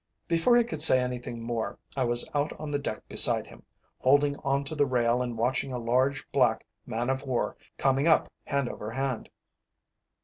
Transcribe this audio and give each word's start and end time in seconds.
Before 0.27 0.55
he 0.55 0.63
could 0.63 0.81
say 0.81 0.99
anything 0.99 1.43
more 1.43 1.77
I 1.95 2.05
was 2.05 2.27
out 2.33 2.59
on 2.59 2.71
the 2.71 2.79
deck 2.79 3.07
beside 3.07 3.45
him, 3.45 3.61
holding 3.99 4.35
on 4.37 4.63
to 4.63 4.73
the 4.73 4.87
rail 4.87 5.21
and 5.21 5.37
watching 5.37 5.71
a 5.71 5.77
large 5.77 6.25
black 6.31 6.65
man 6.87 7.11
of 7.11 7.21
war 7.21 7.55
coming 7.77 8.07
up 8.07 8.27
hand 8.45 8.67
over 8.67 8.89
hand. 8.93 9.29